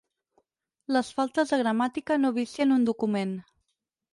Les 0.95 1.11
faltes 1.17 1.53
de 1.53 1.61
gramàtica 1.63 2.17
no 2.23 2.33
vicien 2.39 2.77
un 2.79 2.89
document. 2.89 3.37